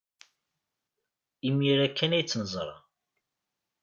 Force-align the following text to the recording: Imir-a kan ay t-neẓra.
Imir-a 1.47 1.87
kan 1.89 2.15
ay 2.15 2.25
t-neẓra. 2.25 2.77